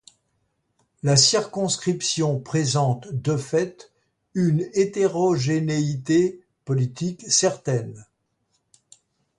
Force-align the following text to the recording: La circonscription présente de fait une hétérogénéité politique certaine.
La 1.03 1.15
circonscription 1.15 2.39
présente 2.39 3.07
de 3.13 3.37
fait 3.37 3.91
une 4.33 4.67
hétérogénéité 4.73 6.41
politique 6.65 7.21
certaine. 7.31 8.07